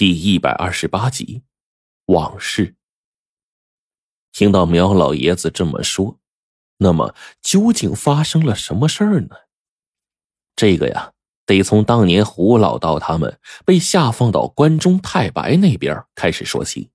[0.00, 1.42] 第一百二十八集，
[2.06, 2.74] 往事。
[4.32, 6.18] 听到苗老爷子这么说，
[6.78, 9.36] 那么究竟发生了什么事儿呢？
[10.56, 11.12] 这个呀，
[11.44, 16.88] 得从当年胡老道他们被下放到关中太白那边开始说起。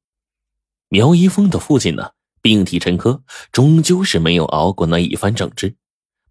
[0.89, 5.75] 苗一峰的父亲呢，病体沉疴，终究是没有熬过那一番整治，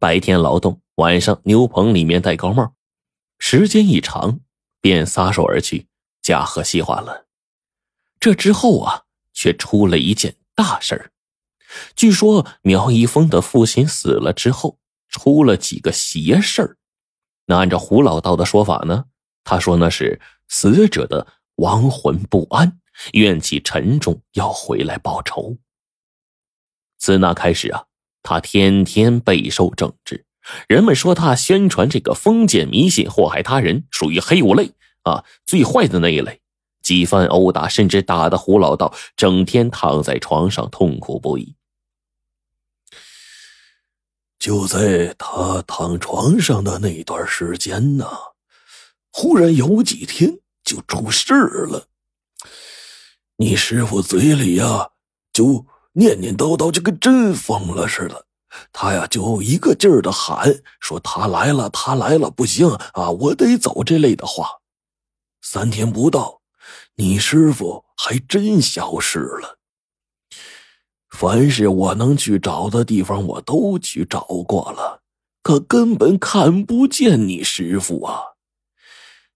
[0.00, 2.74] 白天劳动，晚上牛棚里面戴高帽，
[3.38, 4.40] 时间一长，
[4.80, 5.86] 便撒手而去。
[6.24, 7.26] 家和细化了，
[8.18, 9.02] 这之后啊，
[9.34, 11.12] 却出了一件大事儿。
[11.94, 14.78] 据说苗一峰的父亲死了之后，
[15.10, 16.78] 出了几个邪事儿。
[17.44, 19.04] 那按照胡老道的说法呢，
[19.44, 20.18] 他说那是
[20.48, 22.80] 死者的亡魂不安，
[23.12, 25.58] 怨气沉重，要回来报仇。
[26.96, 27.84] 自那开始啊，
[28.22, 30.24] 他天天备受整治，
[30.68, 34.72] 人们说他宣传这个封建迷信，祸害他人，属于黑五类。
[35.04, 36.40] 啊，最坏的那一类，
[36.82, 41.54] 几番殴打，甚至打得胡老道整天躺在床上痛苦不已。
[44.38, 48.06] 就在他躺床上的那段时间呢，
[49.10, 51.86] 忽然有几天就出事了。
[53.36, 54.90] 你师傅嘴里呀，
[55.32, 58.26] 就念念叨叨，就跟真疯了似的。
[58.72, 64.48] 他呀，就一个劲儿的喊说：“他来了，他来了，不行啊，我得走。”这类的话。
[65.46, 66.40] 三天不到，
[66.94, 69.58] 你师傅还真消失了。
[71.10, 75.02] 凡是我能去找的地方，我都去找过了，
[75.42, 78.22] 可根本看不见你师傅啊。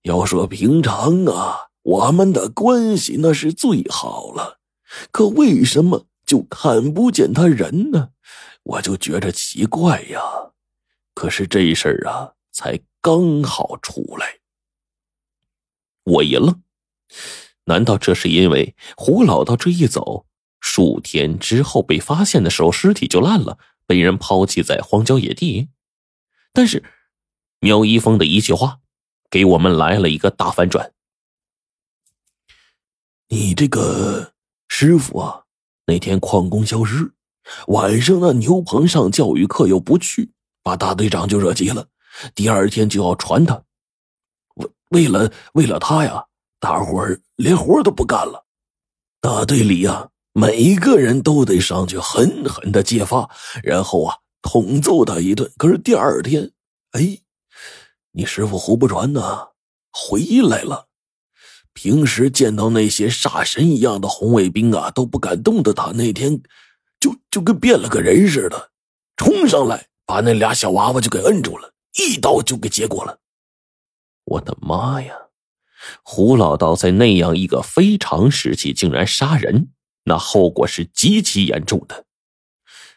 [0.03, 4.61] 要说平常啊，我们的关系那是最好了，
[5.13, 8.13] 可为什么就看不见他人呢？
[8.63, 10.23] 我就觉着奇怪呀。
[11.13, 14.39] 可是这事儿啊，才刚好出来。
[16.09, 16.63] 我一愣，
[17.65, 20.27] 难道这是因为胡老道这一走，
[20.59, 25.69] 数天之后被发现的时候尸体就烂了，被人抛弃在荒郊野地？
[26.53, 26.83] 但是
[27.61, 28.81] 苗一峰的一句话，
[29.31, 30.93] 给我们来了一个大反转。
[33.29, 34.33] 你这个
[34.69, 35.43] 师傅啊，
[35.87, 37.13] 那天旷工消失，
[37.67, 41.89] 晚上那牛棚上教育课又不去，把大队长就惹急了，
[42.35, 43.65] 第二天就要传他。
[44.91, 46.25] 为了为了他呀，
[46.61, 48.45] 大伙儿连活都不干了。
[49.21, 53.29] 大队里呀，每一个人都得上去狠狠的揭发，
[53.63, 55.51] 然后啊，痛揍他一顿。
[55.57, 56.53] 可是第二天，
[56.93, 57.19] 哎，
[58.13, 59.49] 你师傅胡不传呢，
[59.93, 60.87] 回来了。
[61.73, 66.41] 平时见到那些煞神一样的红卫兵啊，都不敢动的他，那天
[66.99, 68.71] 就就跟变了个人似的，
[69.17, 73.19] 冲上来把那俩小娃娃就给摁住了，一刀就给结果了。
[74.31, 75.15] 我的妈呀！
[76.03, 79.71] 胡老道在那样一个非常时期竟然杀人，
[80.05, 82.05] 那后果是极其严重的。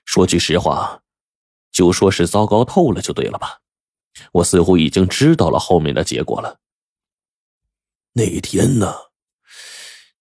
[0.03, 1.01] 说句实话，
[1.71, 3.59] 就说是糟糕透了就对了吧？
[4.33, 6.59] 我似乎已经知道了后面的结果了。
[8.13, 8.93] 那天呢，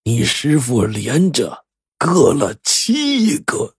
[0.04, 1.64] 你师傅连着
[1.98, 3.74] 割了七个，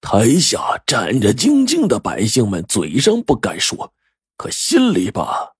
[0.00, 3.92] 台下战战兢兢的百姓们嘴上不敢说，
[4.36, 5.53] 可心里吧。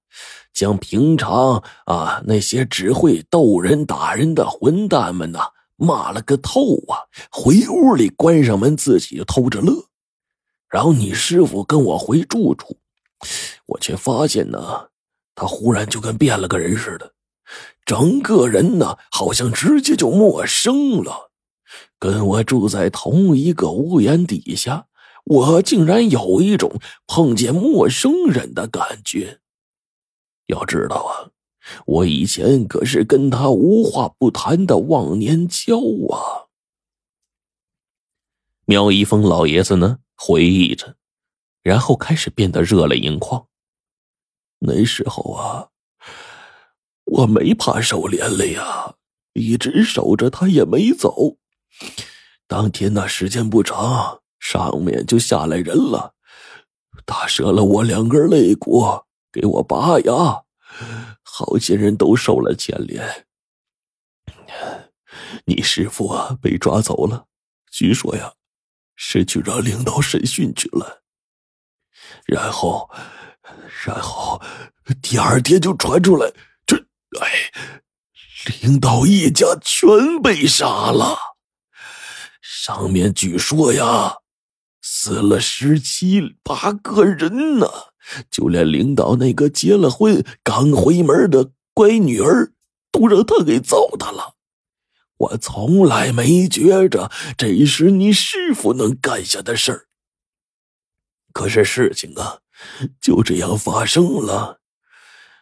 [0.54, 5.40] 将平常啊那些只会逗人打人的混蛋们呐
[5.76, 7.02] 骂了个透啊！
[7.30, 9.74] 回屋里关上门，自己偷着乐。
[10.68, 12.78] 然后你师傅跟我回住处，
[13.66, 14.88] 我却发现呢，
[15.34, 17.12] 他忽然就跟变了个人似的，
[17.84, 21.32] 整个人呢好像直接就陌生了。
[21.98, 24.86] 跟我住在同一个屋檐底下，
[25.24, 29.40] 我竟然有一种碰见陌生人的感觉。
[30.46, 31.30] 要知道啊，
[31.86, 36.52] 我以前可是跟他无话不谈的忘年交啊。
[38.66, 40.96] 苗一峰老爷子呢，回忆着，
[41.62, 43.46] 然后开始变得热泪盈眶。
[44.58, 45.68] 那时候啊，
[47.04, 48.96] 我没怕受连累呀，
[49.32, 51.36] 一直守着他也没走。
[52.46, 56.14] 当天那时间不长，上面就下来人了，
[57.06, 59.04] 打折了我两根肋骨。
[59.32, 60.43] 给我拔牙，
[61.22, 63.26] 好些人都受了牵连。
[65.46, 67.26] 你师傅啊，被抓走了，
[67.70, 68.32] 据说呀，
[68.96, 71.02] 是去让领导审讯去了。
[72.26, 72.90] 然后，
[73.84, 74.42] 然后
[75.02, 76.32] 第二天就传出来，
[76.66, 76.76] 这
[77.20, 77.52] 哎，
[78.60, 81.16] 领导一家全被杀了。
[82.40, 84.18] 上面据说呀，
[84.82, 87.93] 死了十七八个人呢。
[88.30, 92.52] 就连领导那个结了婚刚回门的乖女儿
[92.90, 94.34] 都让他给糟蹋了。
[95.16, 99.86] 我从来没觉着这是你师傅能干下的事儿。
[101.32, 102.38] 可是事情啊，
[103.00, 104.60] 就这样发生了。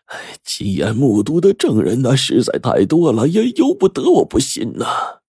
[0.07, 5.21] 哎，亲眼目睹的证人那实在太多了，也由不得我不信呐。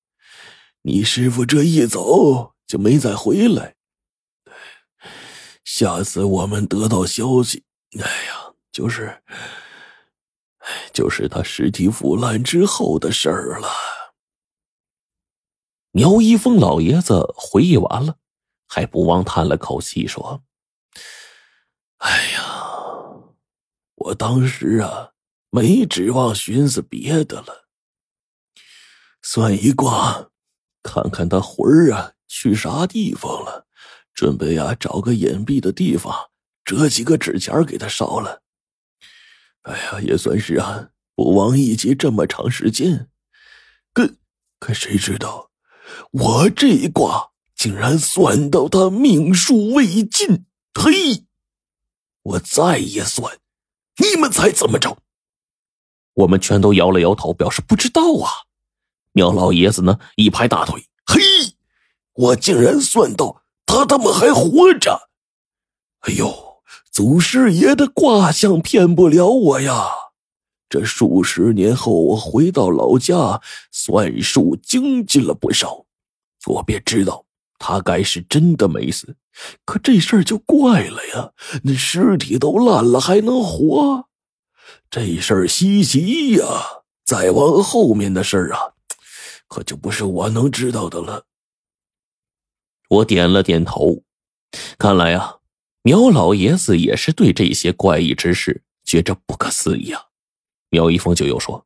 [0.83, 3.75] 你师傅这一走就没再回来。
[5.63, 7.63] 下次我们得到消息，
[8.00, 9.21] 哎呀，就是，
[10.57, 13.69] 哎，就是他尸体腐烂之后的事儿了。
[15.92, 18.18] 苗一峰老爷子回忆完了，
[18.68, 20.44] 还不忘叹了口气说
[21.98, 22.42] ：“哎呀，
[23.95, 25.12] 我当时啊，
[25.50, 27.68] 没指望寻思别的了，
[29.21, 30.30] 算一卦，
[30.81, 33.66] 看看他魂儿啊去啥地方了。”
[34.13, 36.30] 准备呀，找个隐蔽的地方，
[36.63, 38.42] 折几个纸钱给他烧了。
[39.63, 43.10] 哎呀，也算是啊，不枉一起这么长时间。
[43.94, 44.15] 可
[44.60, 45.50] 可谁知道，
[46.12, 50.45] 我这一卦竟然算到他命数未尽。
[50.74, 51.25] 嘿，
[52.24, 53.39] 我再一算，
[53.98, 54.98] 你们猜怎么着？
[56.13, 58.30] 我们全都摇了摇头，表示不知道啊。
[59.12, 61.21] 苗老爷子呢，一拍大腿，嘿，
[62.13, 63.43] 我竟然算到。
[63.65, 65.10] 他他妈还活着！
[66.01, 66.62] 哎呦，
[66.92, 69.88] 祖师爷的卦象骗不了我呀！
[70.69, 75.86] 这数十年后，我回到老家，算术精进了不少，
[76.48, 77.25] 我便知道
[77.60, 79.15] 他该是真的没死。
[79.66, 81.31] 可这事儿就怪了呀，
[81.63, 84.06] 那尸体都烂了还能活？
[84.89, 86.45] 这事儿稀奇呀！
[87.06, 88.74] 再往后面的事儿啊，
[89.48, 91.25] 可就不是我能知道的了。
[92.94, 94.04] 我点了点头，
[94.78, 95.38] 看来啊，
[95.81, 100.00] 苗老爷子也是对这些怪异之事觉着不可思议啊。
[100.69, 101.66] 苗一峰就又说：“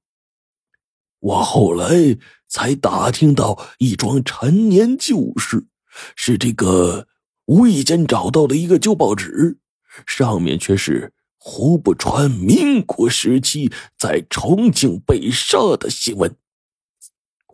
[1.19, 5.67] 我后来才打听到一桩陈年旧事，
[6.15, 7.09] 是这个
[7.47, 9.57] 无意间找到的一个旧报纸，
[10.05, 16.33] 上面却是胡不传民国时期在重庆被杀的新闻。”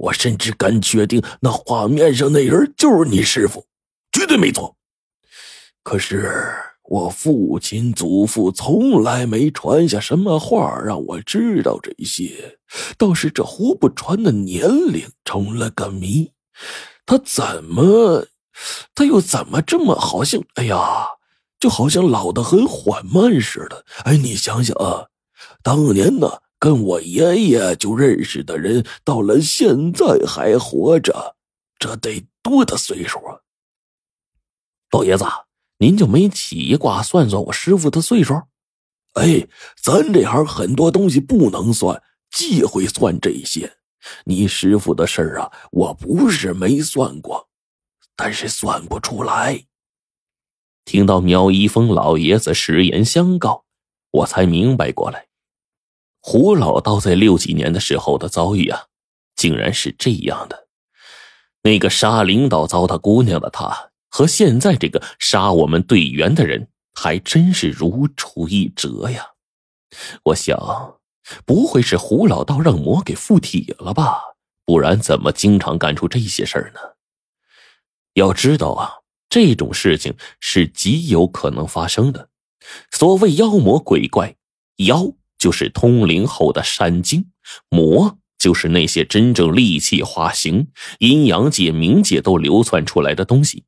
[0.04, 3.66] 我甚至敢确定，那画面上那人就是你师傅，
[4.12, 4.76] 绝对没错。
[5.82, 6.54] 可是
[6.84, 12.60] 我父亲、祖父从来没传下什么话让我知道这些，
[12.98, 16.30] 倒是这胡不传的年龄成了个谜。
[17.06, 18.28] 他怎么，
[18.94, 20.42] 他又怎么这么好像？
[20.56, 21.08] 哎呀，
[21.62, 23.86] 就好像老得很缓慢似的。
[24.04, 25.08] 哎，你想想啊，
[25.64, 26.43] 当年呢？
[26.64, 31.36] 跟我爷爷就认识的人，到了现在还活着，
[31.78, 33.42] 这得多大岁数啊？
[34.92, 35.26] 老爷子，
[35.80, 38.42] 您就没起一卦算算我师傅的岁数？
[39.16, 39.46] 哎，
[39.76, 42.02] 咱这行很多东西不能算，
[42.32, 43.76] 忌讳算这些。
[44.24, 47.50] 你师傅的事儿啊，我不是没算过，
[48.16, 49.66] 但是算不出来。
[50.86, 53.66] 听到苗一峰老爷子实言相告，
[54.12, 55.28] 我才明白过来。
[56.26, 58.86] 胡老道在六几年的时候的遭遇啊，
[59.36, 60.70] 竟然是这样的。
[61.64, 69.32] 那个杀领导糟蹋姑娘的他，和现在这个杀我们队员的人，还真是如出一辙呀。
[70.24, 70.96] 我想，
[71.46, 74.22] 不会是胡老道让魔给附体了吧？
[74.64, 76.80] 不然怎么经常干出这些事儿呢？
[78.14, 82.30] 要知道啊，这种事情是极有可能发生的。
[82.92, 84.38] 所谓妖魔鬼怪，
[84.78, 85.12] 妖。
[85.44, 87.30] 就是通灵后的山精，
[87.68, 90.70] 魔就是那些真正利器化形、
[91.00, 93.66] 阴阳界、冥界都流窜出来的东西，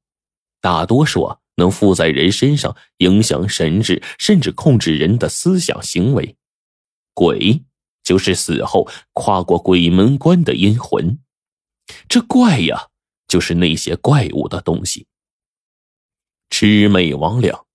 [0.62, 6.38] 大多数啊能附在人身上，影响神智，甚至控制人的思想行为。
[7.13, 7.62] 鬼
[8.05, 11.20] 就是死后跨过鬼门关的阴魂，
[12.08, 12.88] 这怪呀，
[13.27, 15.08] 就是那些怪物的东西。
[16.50, 17.65] 魑魅魍魉，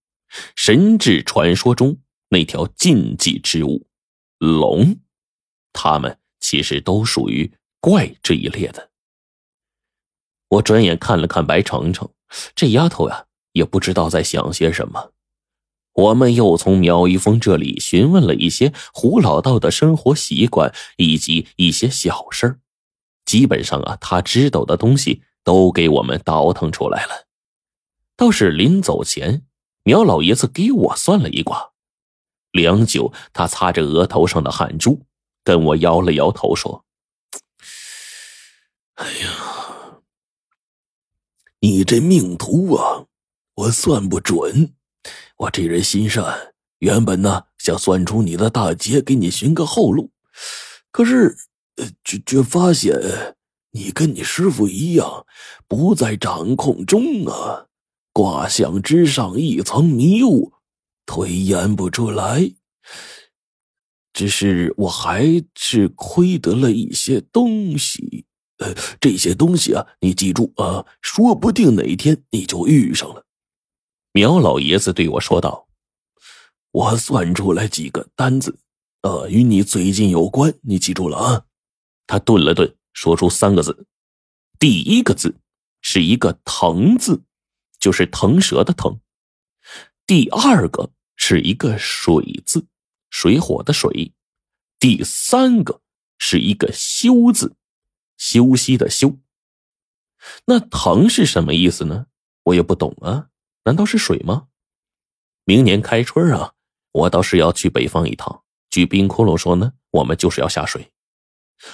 [0.56, 1.98] 神智传说中
[2.30, 3.89] 那条禁忌之物。
[4.40, 4.96] 龙，
[5.72, 8.90] 他们其实都属于怪这一列的。
[10.48, 12.08] 我转眼看了看白程程，
[12.54, 15.12] 这丫头呀，也不知道在想些什么。
[15.92, 22.58] 我们又从苗一峰这里询问了一些胡老道的生活习惯以及一些小事
[23.26, 27.26] 基本上啊，他知道的东西都给我们倒腾出来了。
[28.16, 29.44] 倒是临走前，
[29.82, 31.69] 苗老爷子给我算了一卦。
[32.52, 35.00] 良久，他擦着额头上的汗珠，
[35.44, 36.84] 跟我摇了摇头，说
[38.94, 40.00] ：“哎呀，
[41.60, 43.06] 你这命途啊，
[43.54, 44.74] 我算不准。
[45.36, 50.10] 我这人心善，原本呢想算出你的大劫，给你寻个后路。
[50.90, 51.36] 可是
[52.04, 53.36] 却却发现
[53.70, 55.24] 你跟你师傅一样，
[55.68, 57.66] 不在掌控中啊。
[58.12, 60.52] 卦象之上一层迷雾，
[61.10, 62.52] 推演不出来。
[64.12, 68.26] 只是我还是亏得了一些东西。
[68.58, 73.26] 呃，这些东西啊，你记住啊，说不定哪天你就遇上了。
[74.12, 75.66] 苗老爷子对我说道
[76.70, 78.60] ：“我算出来几个单子，
[79.02, 81.44] 呃，与你最近有关，你记住了啊。”
[82.06, 83.86] 他顿了顿，说出三个字
[84.60, 85.34] ：“第一个字
[85.80, 87.22] 是一个腾字，
[87.80, 89.00] 就是腾蛇的腾；
[90.06, 92.66] 第二个是一个水字，
[93.10, 94.14] 水火的水；
[94.80, 95.82] 第三个
[96.18, 97.54] 是一个休字，
[98.16, 99.18] 休息的休。
[100.46, 102.06] 那腾是什么意思呢？
[102.44, 103.28] 我也不懂啊。”
[103.64, 104.48] 难道是水吗？
[105.44, 106.54] 明年开春啊，
[106.90, 108.42] 我倒是要去北方一趟。
[108.70, 110.90] 据冰窟窿说呢，我们就是要下水。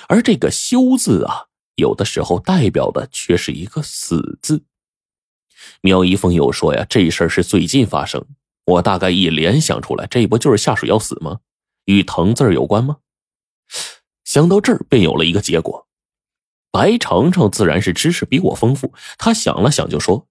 [0.08, 4.64] 而这个“休”字啊，有的时候代表的却是一个“死”字。
[5.80, 8.26] 苗一峰又说呀，这事儿是最近发生。
[8.66, 11.40] 我大概一联想出来，这不就是下水要死吗？
[11.86, 12.98] 与“疼”字有关吗？
[14.24, 15.86] 想到这儿，便有了一个结果。
[16.72, 20.26] 白程程自然是知识比我丰富，他想了想就说。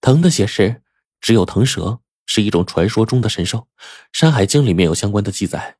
[0.00, 0.82] 腾的解释
[1.20, 3.58] 只有腾蛇是一种传说中的神兽，
[4.12, 5.78] 《山海经》里面有相关的记载。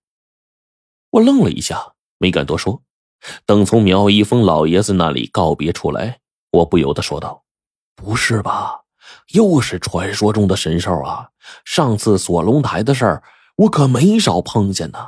[1.11, 2.83] 我愣了一下，没敢多说。
[3.45, 6.21] 等从苗一峰老爷子那里告别出来，
[6.53, 7.45] 我不由得说道
[7.97, 8.85] ：“不是吧？
[9.33, 11.29] 又是传说中的神兽啊！
[11.65, 13.23] 上次锁龙台的事儿，
[13.57, 14.99] 我可没少碰见呢。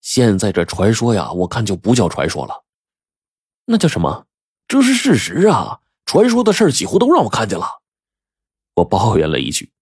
[0.00, 2.64] 现在这传说呀，我看就不叫传说了，
[3.66, 4.26] 那叫什么？
[4.66, 5.80] 这是事实啊！
[6.06, 7.82] 传说的事儿几乎都让我看见了。”
[8.76, 9.72] 我抱怨了一句：“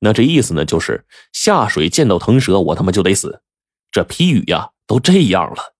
[0.00, 3.42] 那这意思呢，就是下水见到腾蛇，我他妈就得死。
[3.90, 5.74] 这批语呀，都这样了。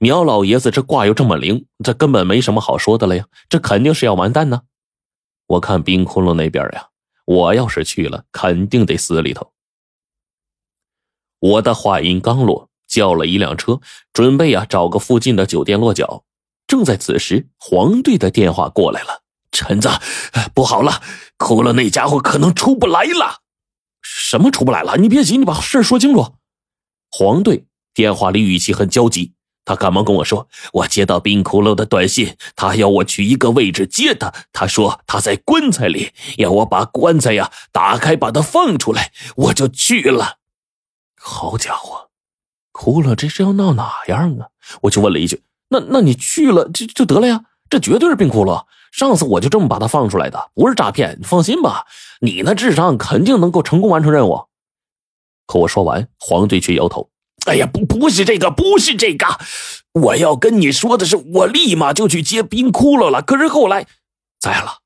[0.00, 3.26] 苗老爷子这卦又这么灵，这根本没什么好说的了呀。
[3.48, 4.62] 这肯定是要完蛋呢。
[5.46, 6.88] 我看冰窟窿那边呀，
[7.24, 9.52] 我要是去了，肯定得死里头。”
[11.40, 13.80] 我的话音刚落，叫了一辆车，
[14.12, 16.24] 准备啊找个附近的酒店落脚。
[16.66, 19.22] 正在此时，黄队的电话过来了。
[19.52, 19.88] 陈子，
[20.54, 21.02] 不好了，
[21.36, 23.42] 哭了那家伙可能出不来了。
[24.02, 24.96] 什么出不来了？
[24.96, 26.36] 你别急，你把事说清楚。
[27.10, 29.34] 黄队电话里语气很焦急，
[29.64, 34.32] 他赶忙跟我说：“我接到冰窟窿的短信，他要我去一个位置接他。
[34.52, 39.12] 他说他在棺材里，要我把棺材呀打开，把他放出来。
[39.36, 40.38] 我就去了。
[41.18, 42.10] 好家伙，
[42.72, 44.48] 哭了，这是要闹哪样啊？
[44.82, 47.44] 我就问了一句：那那你去了就就得了呀？
[47.70, 51.84] 这绝对是冰窟窿。”上次我就这么把他放出来的，不是诈骗，你放心吧，
[52.20, 54.44] 你那智商肯定能够成功完成任务。
[55.48, 57.10] 可我说完，黄队却摇头
[57.44, 59.26] ：“哎呀，不，不是这个，不是这个，
[59.92, 63.20] 我要跟你说的是，我立马就去接冰窟窿了。
[63.22, 63.86] 可是后来，
[64.40, 64.78] 咋样了？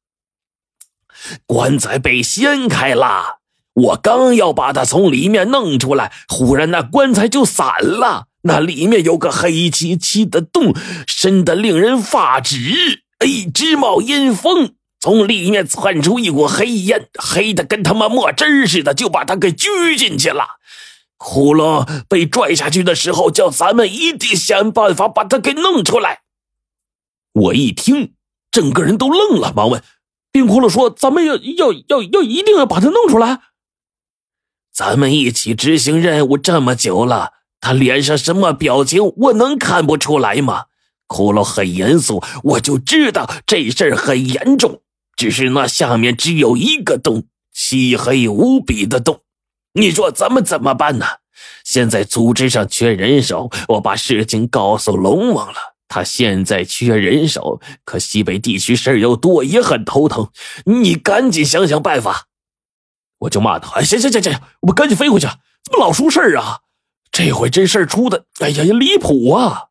[1.47, 3.39] 棺材被掀开了，
[3.75, 10.75] 我刚要把它从里面弄出来，忽然那棺材就散了，那里面有个黑漆漆的洞，
[11.07, 20.47] 深的令人发指。”哎，直冒阴风，从里面窜出一股黑烟，黑的跟他妈墨汁似的，就把他给拘进去了。
[21.19, 26.23] 窟窿被拽下去的时候，叫咱们一定想办法把他给弄出来。
[27.33, 28.15] 我一听，
[28.51, 29.83] 整个人都愣了，忙问
[30.33, 33.41] ：“冰窟窿说，咱们要要要要一定要把他弄出来？
[34.73, 40.67] 咱们一起执行任务这么久了，他脸上什么表情，我能看不出来吗？”
[41.09, 44.83] 骷髅很严肃，我就知道这事儿很严重。
[45.17, 49.23] 只是那下面只有一个洞，漆黑无比的洞。
[49.79, 51.07] 你说咱们怎么办呢？
[51.65, 55.59] 现在组织上缺人手，我把事情告诉龙王了。
[55.87, 60.31] 他现在缺人手，可西北地区事儿又多，也很头疼。
[60.65, 62.27] 你赶紧想想办法。
[63.21, 65.27] 我就骂他：“哎，行行行行，我们赶紧飞回去。
[65.27, 66.61] 怎么老出事儿啊？
[67.11, 69.65] 这回这事儿出的，哎呀呀，离谱啊！”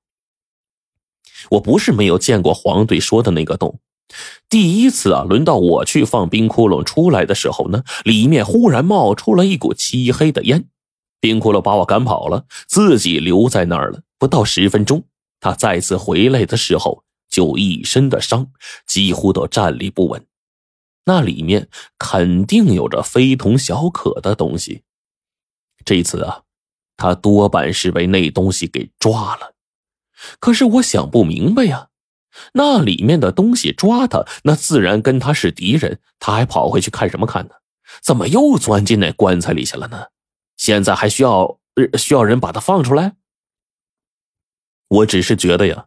[1.51, 3.79] 我不是没有见过黄队说的那个洞，
[4.49, 10.69] 第一次啊，轮到我去放冰窟窿出来的时候呢，里面忽然冒出了一股漆黑的烟，
[11.19, 14.01] 冰窟窿把我赶跑了，自己留在那儿了。
[14.17, 15.03] 不到十分钟，
[15.39, 18.49] 他再次回来的时候，就一身的伤，
[18.85, 20.25] 几乎都站立不稳。
[21.05, 24.83] 那里面肯定有着非同小可的东西。
[25.85, 26.43] 这次啊，
[26.97, 29.53] 他多半是被那东西给抓了。
[30.39, 31.89] 可是我想不明白呀，
[32.53, 37.55] 那里面的东西抓他，那自然跟他是敌人，他还跑回去看什么看呢？
[38.01, 40.07] 怎么又钻进那棺材里去了呢？
[40.57, 41.59] 现在还需要
[41.97, 43.13] 需要人把他放出来？
[44.87, 45.85] 我只是觉得呀，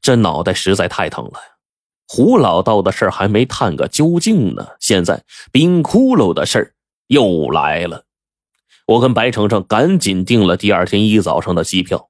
[0.00, 1.32] 这脑袋实在太疼了。
[2.06, 6.74] 胡老道的事还没探个究竟呢，现在冰窟窿的事
[7.08, 8.04] 又来了。
[8.86, 12.08] 我跟白程程赶紧订了第二天一早上的机票。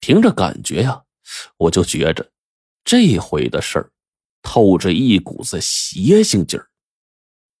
[0.00, 1.02] 凭着感觉呀，
[1.58, 2.30] 我就觉着
[2.84, 3.90] 这回的事儿
[4.42, 6.69] 透着一股子邪性劲儿。